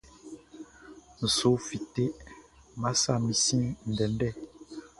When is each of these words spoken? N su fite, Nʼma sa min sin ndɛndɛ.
N 1.19 1.21
su 1.35 1.49
fite, 1.67 2.05
Nʼma 2.15 2.89
sa 3.01 3.13
min 3.23 3.35
sin 3.43 3.63
ndɛndɛ. 3.91 4.29